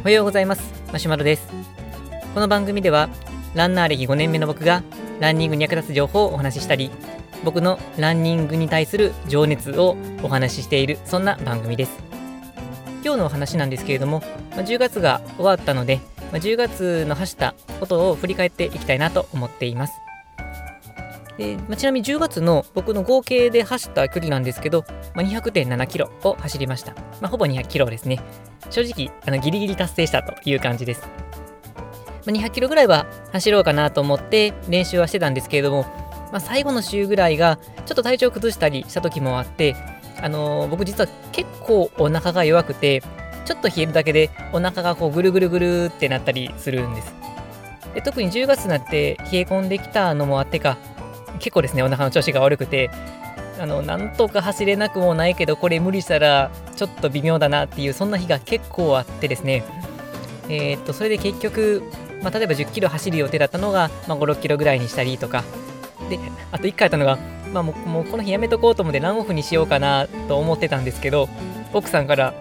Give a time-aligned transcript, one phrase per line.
[0.00, 0.62] おはようございます。
[0.90, 1.46] マシュマロです。
[2.32, 3.10] この番組では
[3.54, 4.82] ランナー歴5年目の僕が
[5.20, 6.90] ランニングに役立つ情報をお話ししたり
[7.44, 11.98] 僕のランニングに対する情熱をお話ししているそんな番組です。
[13.04, 14.22] 今日のお話なんですけれども
[14.52, 16.00] ま10月が終わったので
[16.32, 19.92] ま10月の走ったことを振り返っていきたいなと思っています。
[21.38, 24.84] でまあ、ちなみに10月の僕の合計で走った距離なんですけど、
[25.14, 26.92] まあ、200.7キロを走りました。
[27.20, 28.20] まあ、ほぼ200キロですね。
[28.70, 31.02] 正直、あのギリギリ達成したという感じです。
[31.02, 31.08] ま
[32.28, 35.82] あ、200キロぐらいは走ろうかなと思って練習はしてたんですけれども、
[36.32, 39.76] まあ、最後の週ぐらいがちょっと体調崩したりした時もあって、
[40.22, 43.02] あのー、僕実は結構お腹が弱くて、
[43.44, 47.12] ちょっと冷えるだけでお腹がこうぐるぐるぐるってなったりするんです。
[47.94, 50.76] で特に10月になって冷え込んできたのもあってか、
[51.38, 52.90] 結構ですね、お腹の調子が悪くて、
[53.58, 59.64] あの、なんとか走れなくもないけど、これ無理したらちょっと微妙だなっていう、そんな日が結構あってですね、
[60.48, 61.82] えー、っと、それで結局、
[62.22, 65.44] まあ、例えば10キロ走る予定だったのが、まあ、5、6キロぐらいにしたりとか、
[66.08, 66.18] で、
[66.52, 67.18] あと1回やったのが、
[67.52, 71.28] まあ、もうこの日やめとこうと思ってランオフにしようかなと思ってたんですけど、
[71.72, 72.34] 奥さんから、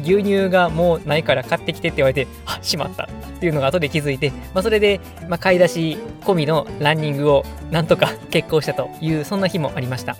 [0.00, 3.08] 牛乳がもうないから買ってきてって言われて、あしまったっ
[3.40, 10.16] ていうのが後で気づいて、まあ、それで、まあ、買い出し込みのランニングをなんとか 決行したというそんな日もありました。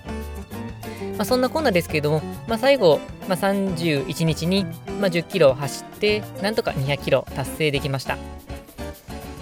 [1.16, 4.64] まあ、そんなこんなですけれども、まあ、最後、まあ、31日に、
[5.00, 8.16] まあ、10キロ走って、なんとか200キロ達成できました。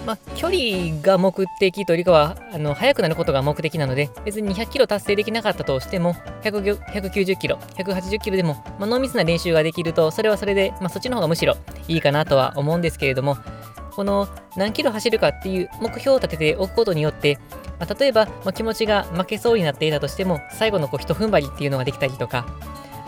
[0.05, 13.37] まあ、距離が目的というよりかは、あの速くなることが目的なので、別に200キロ達成できなかったとしても、190キロ、180キロでも、まあ、濃密な練習ができると、それはそれで、まあ、そっちの方がむしろいいかなとは思うんですけれども、
[13.91, 17.37] この何キロ走るかっていう目標を立てておくことによって、
[17.79, 22.45] まあ、例えば、ま、気持ちが負けそうになっていたとしても、最後のこう一踏ん張りっていうのができたりとか、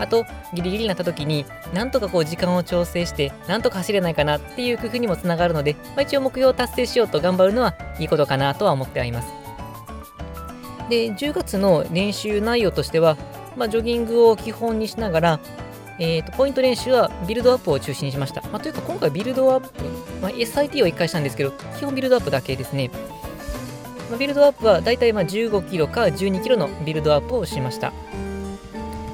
[0.02, 9.28] あと、ギリギリになった時に、なんとかこう時間を調整して、なんとか走れないかなっていう工夫にもつながるので、まあ、一応目標を達成しようと頑張るのはいいことかなとは思ってはいます。
[10.90, 13.16] で、10月の練習内容としては、
[13.56, 15.40] まあ、ジョギングを基本にしながら、
[16.00, 18.42] えーと、ポイント練習はビルドアップを中心にしました。
[18.52, 19.84] まあ、というか今回ビルドアップ、
[20.20, 22.90] まあ、SIT を1回したんですけど、基本ビルドアップだけですね。
[24.10, 27.94] ま、ビルドアップはだいたい15キロか12キロのビルドアップをしました。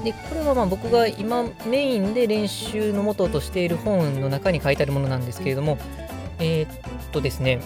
[0.07, 5.78] で、これはまあ僕が今メインで練習の元としている本の中に書いてあるものなんですけれども、
[6.40, 6.69] えー、っ
[7.12, 7.59] とですね、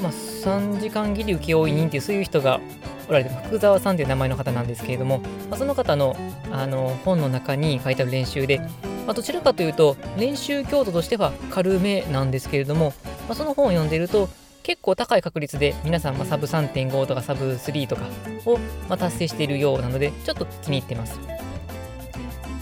[0.00, 2.60] まあ、3時間切り請負人っていうそういう人が
[3.08, 5.18] おられて、福沢さんという名前の方なんですけれども、
[5.50, 6.14] まあ、その方の
[6.52, 8.68] あの本の中に書いてある練習で、ま
[9.08, 12.92] あ、どちらかというと練習強度としては軽めなんですけれども、
[13.26, 14.28] まあ、その本を読んでいると
[14.66, 18.02] 結構高い確率で皆さん、まサブ3.5とかサブ3とか
[18.46, 18.58] を、
[18.96, 21.20] 達成しているようなのでちょっと気に入ってます。
[21.20, 21.30] ま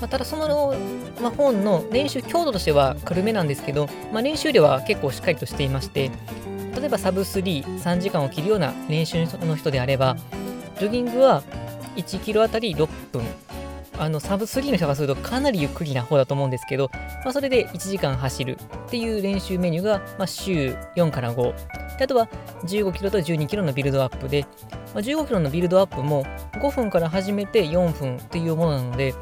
[0.02, 0.74] あ、ただその、
[1.22, 6.10] まあ、本の練習強度としては軽めなんですけど、まあ、練習量は結構しっかりとしていまして
[6.76, 10.18] 例えばサブ3、3時間を切るような練習の人であれば、
[10.78, 11.42] ジョギングは
[11.96, 13.24] 1キロあたり6分。
[13.96, 16.90] あの、サブ3の人がするとかなりゆっくりな方だと思うんですけど、
[17.24, 21.83] まあ、それで1時間走るっていう練習メニューが、まあ、週4から5。
[21.98, 22.28] であとは
[22.64, 24.46] 15キロと12キロのビルドアップで、
[24.94, 26.24] まあ、15キロのビルドアップも
[26.54, 29.14] 5分から始めて4分っていうものなので、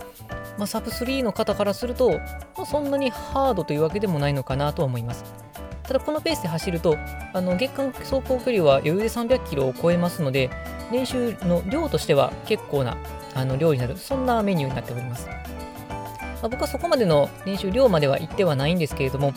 [0.58, 2.18] まあ、サブ3の方からすると、ま
[2.58, 5.24] あ、そんなにハードというわけでもないのかなとは思います。
[5.82, 6.96] ただこのペースで走ると、
[7.32, 10.48] あの月間走行距離は余裕で300キロを超えますので、
[10.92, 12.96] 練習の量としては結構な
[13.34, 15.26] あの量になる、そんなメニューになっております。
[15.26, 19.34] まあ、僕はそこまでの練習量までは行ってはないんですけれども、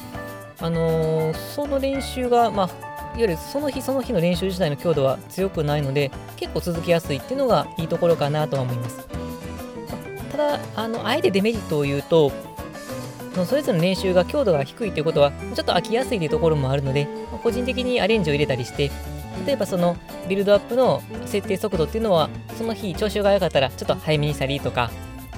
[0.60, 2.70] あのー、その練習が、まあ、
[3.16, 9.08] いわゆるその日その日の練習自体の強度は強くないので、結構続きやすいっていうのがいいところかなとは思います。
[10.32, 12.34] ただ、あの、あえてデメリットを言うと、
[13.46, 17.08] それぞれの練習が強度が低いということは、ちょっと飽きやすいというところもあるので、
[17.42, 18.92] 個人的にアレンジを入れたりして、
[19.46, 19.96] 例えばその
[20.28, 24.92] ビルドアップの設定速度っていうのは、その日調子が良かったらちょっと早めにしたりとか、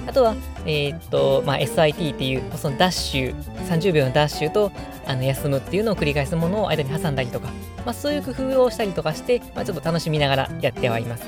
[0.08, 4.72] あとは、えー、っと、まあ、SIT っていう、そのダッシュ、30秒のダッシュと
[5.06, 7.48] あの休むっていうのを繰り返すものを間に挟んだりとか、
[7.84, 11.26] まあ、そういう工夫をしたりとかして、まあ、ちょっと楽しみながらやってはいます。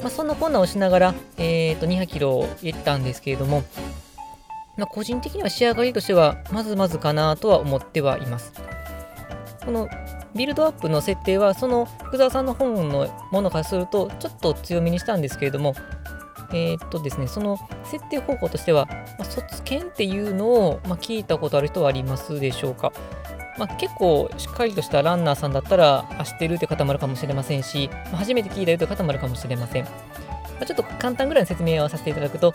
[0.00, 3.64] まあ、そんなこんなをしながら、えー、っと、200キロを行ったんですけれども、
[4.76, 8.52] まあ、個人的には仕上がりとしては、まずまずかなとは思ってはいます。
[9.64, 9.88] この
[10.36, 15.74] ビルドアップの設定は、その福沢さんの本のものからすると、ちょっと強めにしたんですけれども、
[16.52, 18.86] えー、っとですね、その設定方法としては、
[19.18, 22.92] まあ、卒検っていうのを、まあ、聞いたことある人はありますでしょうか。
[23.58, 29.84] まあ、結構しっかりとしたランナーさんだったら、あ、知ってるという方もあるかもしれませんし、まあ、初めて聞いたよという方もあるかもしれません。
[29.84, 29.90] ま
[30.62, 32.54] あ、ちょっと簡単ぐらいの説明をさせていただくと、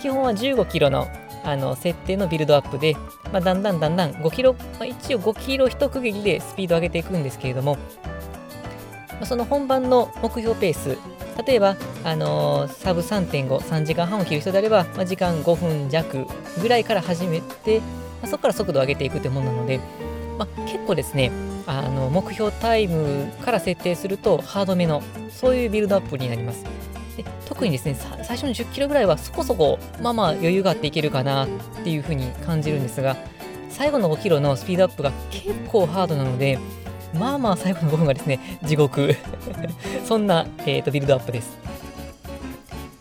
[0.00, 1.08] 基本は15キロの
[1.44, 2.96] あの設定のビルドアップで、
[3.32, 7.76] まあ、だんだんだんだん5キロ、まあ、一応5キロ一区切りでスピードを上げていくんですけれども、
[9.12, 10.98] まあ、その本番の目標ペース、
[11.44, 16.26] 例えば、あのー、サブ3.5、3時間半を切る人であれば、まあ、時間5分弱
[16.60, 17.86] ぐらいから始めて、ま
[18.22, 19.80] あ、そこから速度を上げていくというものなので、
[20.38, 21.30] まあ、結構ですね、
[21.66, 26.64] あの目標タイムから設定するとハードめの、そういうビルドアップになります。
[27.16, 31.48] で特にですね、最初の10キロぐらいはそこそこ、まあまあ余裕があっていけるかなっ
[31.82, 33.16] ていうふうに感じるんですが、
[33.70, 36.58] 最後の5キロのスピードアップが結構ハードなので、
[37.14, 39.14] まあまあ最後の5分がですね、地獄
[40.04, 41.58] そんな、えーと、ビルドアップです。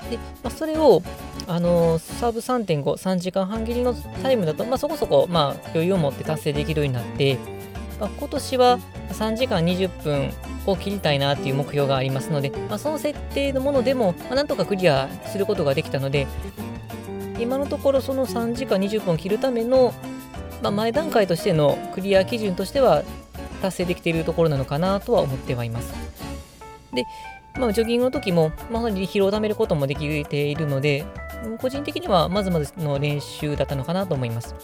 [0.09, 1.01] で、まあ、それを、
[1.47, 3.93] あのー、サーブ3.5、3時間半切りの
[4.23, 7.37] タイムだと、まあ、そこそこ、まあ、余裕を持って達成できるようになって、
[7.99, 8.79] まあ、今年は
[9.09, 10.31] 3時間20分
[10.65, 16.27] を切りたいなっていう目標がありますので、まあ、その設定のものでも、まあ、なんとかクリアすることができたので、
[17.39, 19.93] 今のところその3時間20分を切るための、
[20.61, 23.03] まあ、前段階としてのクリア基準としては
[23.61, 25.93] 達成できているところなのかなとは思ってはいます。
[26.93, 27.05] で、
[27.59, 31.05] まあ、ジョギングの時も、まあ、疲労をためることもできているので、
[31.61, 34.55] 個人的にはまずまずの練習だったのかなと思います。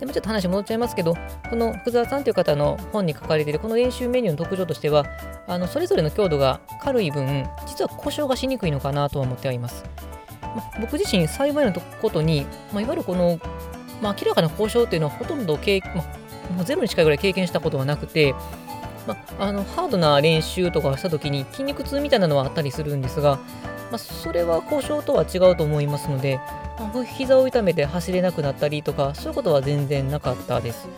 [0.00, 1.16] でもちょっと話戻っちゃいますけど、
[1.48, 5.06] この福沢さんという方の本に書かれているこの練習メニューの特徴としては、
[5.46, 9.84] あのそれぞれの強度が軽い分、実は故障がしにくいのかなとは思ってはいます。
[10.40, 13.38] まあ、僕自身、幸いなことに、まあ、いわゆるこの、
[14.02, 16.04] まあ、明らかな故障っていうのはほとんど経、まあ、
[16.50, 18.34] もうゼロに近いぐらい経験したことはなくて、
[19.06, 23.38] まあ、のハードな練習とかした時に筋肉痛みたいなのはあったりするんですが、
[23.90, 26.40] ま、それは故障とは違うと思いますので、
[26.78, 30.88] ま膝を痛めて走れなくなったりとか、そういうことは全然なかったです。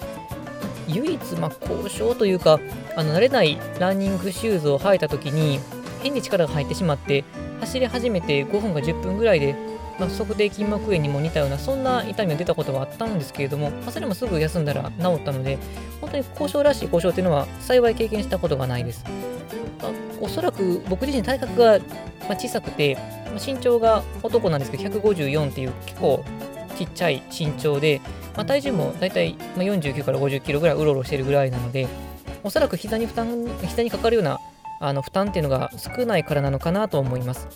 [0.88, 2.60] 唯一、まあ、交渉というか、
[2.96, 5.58] あの慣れないランニングシューズを履いたときに、
[6.02, 7.24] 変に力が入ってしまって、
[7.60, 9.56] 走り始めて5分か10分ぐらいで、
[9.98, 15.58] まあ、測定筋膜炎にも似たような、そんな痛みが出たことはあったんですけれども、まあ、それもすぐ休んだら治ったので、
[16.00, 19.04] 本当に交渉らしい交渉っていうのは幸い経験したことがないです。
[19.82, 21.80] まあ、おそらく僕自身体格が
[22.30, 22.96] 小さくて、
[23.44, 26.24] 身長が男なんですけど、154っていう結構
[26.76, 28.00] ちっちゃい身長で、
[28.36, 31.88] まあ、体重もだいたい49から50キロぐらいうろうろしてるぐらいなので、
[32.44, 34.38] おそらく膝に負担、膝にかかるような
[34.78, 37.48] あの負担っていうのが少ないからなのかなと思います。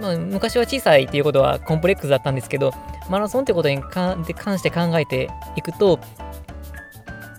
[0.00, 2.72] まあ、昔は小さいっていうことはコンプレックスだったんですけど、
[3.08, 5.98] マラソンってことに関して考えていくと、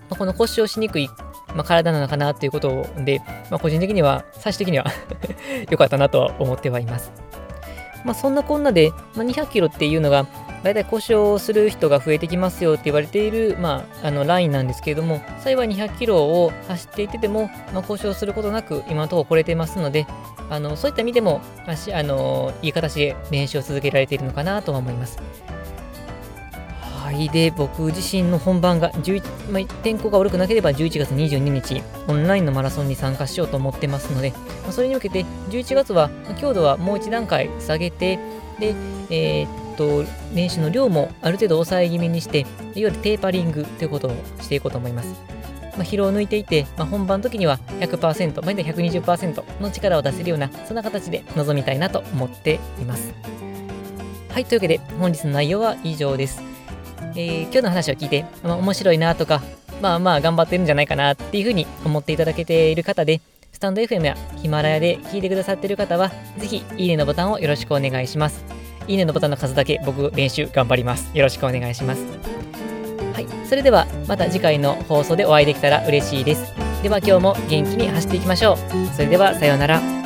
[0.09, 1.07] まあ、この腰をしにくい、
[1.55, 4.85] まあ、体なのかなっていうことで、まあ、個人的には、最終的には
[5.69, 7.11] 良かったなとは思ってはいます。
[8.03, 10.25] まあ、そんなこんなで、まあ、200キロっていうのが、
[10.63, 20.05] だいたい故障する人が増えてきますよって言われている、まあ、あのラインなんですけれども、幸い200キロを走っていてても、まあ、故障することなく今のところ来れてますので、
[20.49, 25.19] あのそういった意味でも、あのいい形で練習を続けられているのかなとは思います。
[27.09, 27.27] はい。
[27.27, 34.29] で、僕自身の本番が、11まあ、天候が悪くなければ11月22日、オンラインのマラソンに参加しようと思ってますので、
[34.61, 38.19] まあ、それに向けて、11月は強度はもう一段階下げて、
[38.59, 38.75] で、
[39.09, 45.15] えー、っと、練習の量もある程度抑え気味にして、いわゆるテーパリングということをしていこうと思います。
[45.77, 53.15] まあ、疲労を抜いていて、まあ、本番の時には100%、まあ、120%の力を出せるような、そんな形で臨みたいなと思っています。
[54.29, 56.48] はい、というわけで本日の内容は以上です。
[57.19, 59.41] えー、今日の話を聞いて、まあ、面白いなとか、
[59.81, 63.19] まあまあ頑張ってるんじゃないかなっていうふうに思っていただけている方で、
[63.51, 68.45] スタンド FM やヒマラヤで聞いてくださっている方は、ぜひいいねのボタンをよろしくお願いします。
[68.87, 71.11] いいねのボタンの数だけ僕練習頑張ります。
[71.13, 72.05] よろしくお願いします。
[73.13, 76.53] はい、それではまた次回の放送でお会いできたら嬉しいです。
[76.83, 78.57] では今日も元気に走っていきましょう。
[78.95, 79.98] それではさようなら。